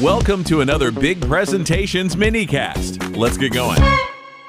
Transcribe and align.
Welcome 0.00 0.44
to 0.44 0.62
another 0.62 0.90
Big 0.90 1.20
Presentations 1.20 2.16
minicast. 2.16 3.18
Let's 3.18 3.36
get 3.36 3.52
going. 3.52 3.78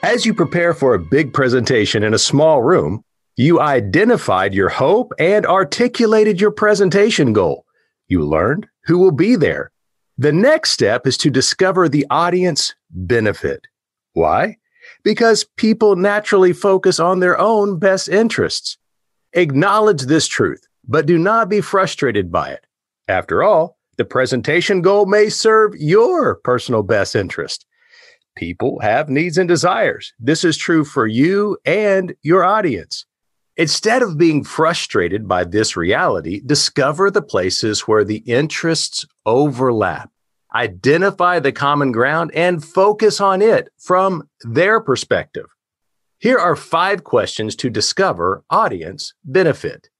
As 0.00 0.24
you 0.24 0.32
prepare 0.32 0.72
for 0.72 0.94
a 0.94 1.00
big 1.00 1.32
presentation 1.32 2.04
in 2.04 2.14
a 2.14 2.20
small 2.20 2.62
room, 2.62 3.02
you 3.36 3.60
identified 3.60 4.54
your 4.54 4.68
hope 4.68 5.12
and 5.18 5.44
articulated 5.44 6.40
your 6.40 6.52
presentation 6.52 7.32
goal. 7.32 7.64
You 8.06 8.24
learned 8.24 8.68
who 8.84 8.98
will 8.98 9.10
be 9.10 9.34
there. 9.34 9.72
The 10.16 10.32
next 10.32 10.70
step 10.70 11.04
is 11.04 11.16
to 11.16 11.30
discover 11.30 11.88
the 11.88 12.06
audience 12.10 12.76
benefit. 12.88 13.66
Why? 14.12 14.56
Because 15.02 15.48
people 15.56 15.96
naturally 15.96 16.52
focus 16.52 17.00
on 17.00 17.18
their 17.18 17.36
own 17.40 17.80
best 17.80 18.08
interests. 18.08 18.78
Acknowledge 19.32 20.02
this 20.02 20.28
truth, 20.28 20.68
but 20.86 21.06
do 21.06 21.18
not 21.18 21.48
be 21.48 21.60
frustrated 21.60 22.30
by 22.30 22.50
it. 22.50 22.64
After 23.08 23.42
all, 23.42 23.79
the 24.00 24.04
presentation 24.06 24.80
goal 24.80 25.04
may 25.04 25.28
serve 25.28 25.74
your 25.76 26.36
personal 26.36 26.82
best 26.82 27.14
interest. 27.14 27.66
People 28.34 28.80
have 28.80 29.10
needs 29.10 29.36
and 29.36 29.46
desires. 29.46 30.14
This 30.18 30.42
is 30.42 30.56
true 30.56 30.86
for 30.86 31.06
you 31.06 31.58
and 31.66 32.14
your 32.22 32.42
audience. 32.42 33.04
Instead 33.58 34.00
of 34.00 34.16
being 34.16 34.42
frustrated 34.42 35.28
by 35.28 35.44
this 35.44 35.76
reality, 35.76 36.40
discover 36.40 37.10
the 37.10 37.20
places 37.20 37.82
where 37.82 38.02
the 38.02 38.22
interests 38.24 39.04
overlap. 39.26 40.08
Identify 40.54 41.40
the 41.40 41.52
common 41.52 41.92
ground 41.92 42.30
and 42.34 42.64
focus 42.64 43.20
on 43.20 43.42
it 43.42 43.68
from 43.76 44.30
their 44.44 44.80
perspective. 44.80 45.44
Here 46.18 46.38
are 46.38 46.56
five 46.56 47.04
questions 47.04 47.54
to 47.56 47.68
discover 47.68 48.44
audience 48.48 49.12
benefit. 49.24 49.90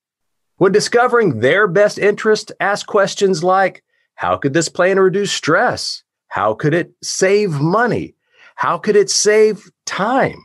When 0.56 0.72
discovering 0.72 1.41
their 1.41 1.69
best 1.69 1.98
interest, 1.98 2.50
ask 2.60 2.86
questions 2.86 3.44
like 3.44 3.84
How 4.20 4.37
could 4.37 4.52
this 4.52 4.69
plan 4.69 5.01
reduce 5.01 5.33
stress? 5.33 6.02
How 6.28 6.52
could 6.52 6.74
it 6.74 6.92
save 7.02 7.52
money? 7.52 8.16
How 8.55 8.77
could 8.77 8.94
it 8.94 9.08
save 9.08 9.70
time? 9.86 10.44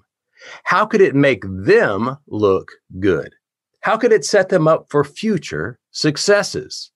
How 0.64 0.86
could 0.86 1.02
it 1.02 1.14
make 1.14 1.44
them 1.46 2.16
look 2.26 2.72
good? 3.02 3.34
How 3.82 3.98
could 3.98 4.14
it 4.14 4.24
set 4.24 4.48
them 4.48 4.66
up 4.66 4.86
for 4.90 5.04
future 5.04 5.78
successes? 5.92 6.92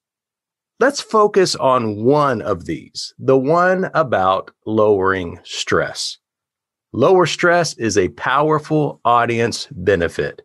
Let's 0.80 1.02
focus 1.02 1.54
on 1.54 2.02
one 2.06 2.42
of 2.42 2.66
these, 2.66 3.14
the 3.20 3.38
one 3.38 3.92
about 3.94 4.52
lowering 4.66 5.42
stress. 5.44 6.18
Lower 6.94 7.26
stress 7.26 7.74
is 7.74 7.98
a 7.98 8.08
powerful 8.08 9.02
audience 9.04 9.68
benefit. 9.72 10.44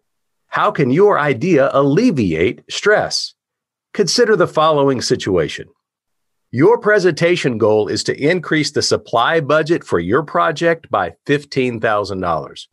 How 0.48 0.72
can 0.72 0.90
your 0.90 1.16
idea 1.16 1.70
alleviate 1.72 2.62
stress? 2.68 3.34
Consider 3.92 4.34
the 4.34 4.48
following 4.48 5.00
situation. 5.00 5.68
Your 6.56 6.78
presentation 6.78 7.58
goal 7.58 7.88
is 7.88 8.04
to 8.04 8.16
increase 8.16 8.70
the 8.70 8.80
supply 8.80 9.40
budget 9.40 9.82
for 9.82 9.98
your 9.98 10.22
project 10.22 10.88
by 10.88 11.14
$15,000. 11.26 12.66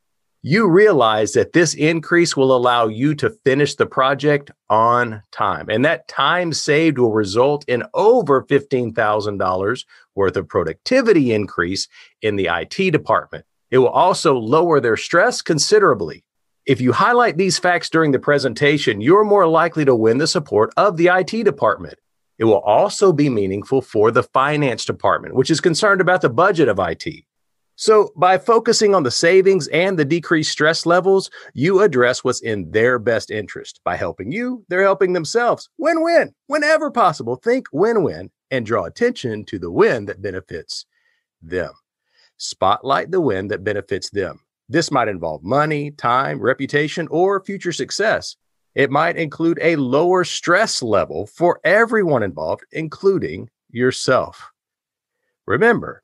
You 0.43 0.69
realize 0.69 1.31
that 1.33 1.53
this 1.53 1.73
increase 1.73 2.37
will 2.37 2.55
allow 2.55 2.85
you 2.85 3.15
to 3.15 3.35
finish 3.43 3.73
the 3.73 3.87
project 3.87 4.51
on 4.69 5.23
time, 5.31 5.67
and 5.67 5.83
that 5.83 6.07
time 6.07 6.53
saved 6.53 6.99
will 6.99 7.11
result 7.11 7.65
in 7.67 7.83
over 7.95 8.43
$15,000 8.43 9.85
worth 10.13 10.37
of 10.37 10.47
productivity 10.47 11.33
increase 11.33 11.87
in 12.21 12.35
the 12.35 12.49
IT 12.53 12.91
department. 12.91 13.45
It 13.71 13.79
will 13.79 13.89
also 13.89 14.35
lower 14.35 14.79
their 14.79 14.95
stress 14.95 15.41
considerably. 15.41 16.23
If 16.67 16.81
you 16.81 16.93
highlight 16.93 17.37
these 17.37 17.57
facts 17.57 17.89
during 17.89 18.11
the 18.11 18.19
presentation, 18.19 19.01
you're 19.01 19.23
more 19.23 19.47
likely 19.47 19.85
to 19.85 19.95
win 19.95 20.19
the 20.19 20.27
support 20.27 20.71
of 20.77 20.97
the 20.97 21.07
IT 21.07 21.45
department. 21.45 21.97
It 22.41 22.45
will 22.45 22.61
also 22.61 23.13
be 23.13 23.29
meaningful 23.29 23.83
for 23.83 24.09
the 24.09 24.23
finance 24.23 24.83
department, 24.83 25.35
which 25.35 25.51
is 25.51 25.61
concerned 25.61 26.01
about 26.01 26.21
the 26.21 26.29
budget 26.29 26.69
of 26.69 26.79
IT. 26.79 27.05
So, 27.75 28.09
by 28.15 28.39
focusing 28.39 28.95
on 28.95 29.03
the 29.03 29.11
savings 29.11 29.67
and 29.67 29.97
the 29.97 30.05
decreased 30.05 30.51
stress 30.51 30.87
levels, 30.87 31.29
you 31.53 31.81
address 31.81 32.23
what's 32.23 32.41
in 32.41 32.71
their 32.71 32.97
best 32.97 33.29
interest. 33.29 33.79
By 33.85 33.95
helping 33.95 34.31
you, 34.31 34.65
they're 34.69 34.81
helping 34.81 35.13
themselves. 35.13 35.69
Win 35.77 36.01
win. 36.01 36.33
Whenever 36.47 36.89
possible, 36.89 37.35
think 37.35 37.67
win 37.71 38.01
win 38.01 38.31
and 38.49 38.65
draw 38.65 38.85
attention 38.85 39.45
to 39.45 39.59
the 39.59 39.69
win 39.69 40.05
that 40.05 40.23
benefits 40.23 40.87
them. 41.43 41.73
Spotlight 42.37 43.11
the 43.11 43.21
win 43.21 43.49
that 43.49 43.63
benefits 43.63 44.09
them. 44.09 44.39
This 44.67 44.89
might 44.89 45.09
involve 45.09 45.43
money, 45.43 45.91
time, 45.91 46.41
reputation, 46.41 47.07
or 47.11 47.43
future 47.43 47.71
success. 47.71 48.35
It 48.75 48.89
might 48.89 49.17
include 49.17 49.59
a 49.61 49.75
lower 49.75 50.23
stress 50.23 50.81
level 50.81 51.27
for 51.27 51.59
everyone 51.63 52.23
involved, 52.23 52.63
including 52.71 53.49
yourself. 53.69 54.51
Remember, 55.45 56.03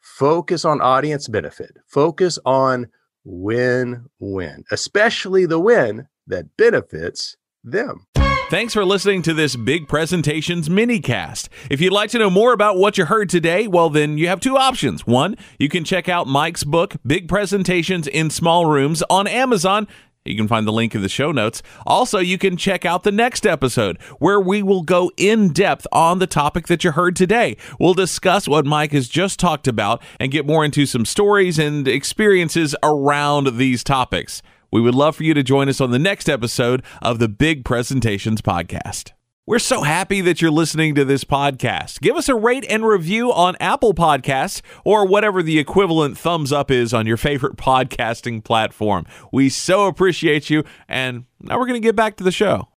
focus 0.00 0.64
on 0.64 0.80
audience 0.80 1.28
benefit, 1.28 1.76
focus 1.86 2.38
on 2.44 2.88
win 3.24 4.06
win, 4.18 4.64
especially 4.70 5.46
the 5.46 5.60
win 5.60 6.08
that 6.26 6.56
benefits 6.56 7.36
them. 7.62 8.06
Thanks 8.50 8.74
for 8.74 8.84
listening 8.84 9.22
to 9.22 9.32
this 9.32 9.56
Big 9.56 9.88
Presentations 9.88 10.68
minicast. 10.68 11.48
If 11.70 11.80
you'd 11.80 11.94
like 11.94 12.10
to 12.10 12.18
know 12.18 12.28
more 12.28 12.52
about 12.52 12.76
what 12.76 12.98
you 12.98 13.06
heard 13.06 13.30
today, 13.30 13.66
well, 13.66 13.88
then 13.88 14.18
you 14.18 14.28
have 14.28 14.38
two 14.38 14.58
options. 14.58 15.06
One, 15.06 15.36
you 15.58 15.70
can 15.70 15.82
check 15.82 16.10
out 16.10 16.26
Mike's 16.26 16.62
book, 16.62 16.94
Big 17.06 17.26
Presentations 17.26 18.06
in 18.06 18.28
Small 18.28 18.66
Rooms, 18.66 19.02
on 19.08 19.26
Amazon. 19.26 19.88
You 20.24 20.36
can 20.36 20.48
find 20.48 20.66
the 20.66 20.72
link 20.72 20.94
in 20.94 21.02
the 21.02 21.08
show 21.08 21.32
notes. 21.32 21.62
Also, 21.86 22.18
you 22.18 22.38
can 22.38 22.56
check 22.56 22.86
out 22.86 23.02
the 23.02 23.12
next 23.12 23.46
episode 23.46 24.00
where 24.18 24.40
we 24.40 24.62
will 24.62 24.82
go 24.82 25.10
in 25.18 25.52
depth 25.52 25.86
on 25.92 26.18
the 26.18 26.26
topic 26.26 26.66
that 26.68 26.82
you 26.82 26.92
heard 26.92 27.14
today. 27.14 27.58
We'll 27.78 27.92
discuss 27.94 28.48
what 28.48 28.64
Mike 28.64 28.92
has 28.92 29.08
just 29.08 29.38
talked 29.38 29.68
about 29.68 30.02
and 30.18 30.32
get 30.32 30.46
more 30.46 30.64
into 30.64 30.86
some 30.86 31.04
stories 31.04 31.58
and 31.58 31.86
experiences 31.86 32.74
around 32.82 33.58
these 33.58 33.84
topics. 33.84 34.40
We 34.72 34.80
would 34.80 34.94
love 34.94 35.14
for 35.16 35.24
you 35.24 35.34
to 35.34 35.42
join 35.42 35.68
us 35.68 35.80
on 35.80 35.90
the 35.90 35.98
next 35.98 36.28
episode 36.28 36.82
of 37.02 37.18
the 37.18 37.28
Big 37.28 37.64
Presentations 37.64 38.40
Podcast. 38.40 39.12
We're 39.46 39.58
so 39.58 39.82
happy 39.82 40.22
that 40.22 40.40
you're 40.40 40.50
listening 40.50 40.94
to 40.94 41.04
this 41.04 41.22
podcast. 41.22 42.00
Give 42.00 42.16
us 42.16 42.30
a 42.30 42.34
rate 42.34 42.64
and 42.70 42.82
review 42.82 43.30
on 43.30 43.56
Apple 43.60 43.92
Podcasts 43.92 44.62
or 44.86 45.06
whatever 45.06 45.42
the 45.42 45.58
equivalent 45.58 46.16
thumbs 46.16 46.50
up 46.50 46.70
is 46.70 46.94
on 46.94 47.06
your 47.06 47.18
favorite 47.18 47.56
podcasting 47.58 48.42
platform. 48.42 49.04
We 49.32 49.50
so 49.50 49.86
appreciate 49.86 50.48
you. 50.48 50.64
And 50.88 51.26
now 51.40 51.58
we're 51.58 51.66
going 51.66 51.78
to 51.78 51.86
get 51.86 51.94
back 51.94 52.16
to 52.16 52.24
the 52.24 52.32
show. 52.32 52.68